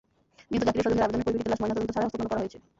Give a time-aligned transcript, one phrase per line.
[0.51, 2.57] নিহত জাকিরের স্বজনদের আবেদনের পরিপ্রেক্ষিতে লাশ ময়নাতদন্ত ছাড়াই হস্তান্তর করা হয়েছে।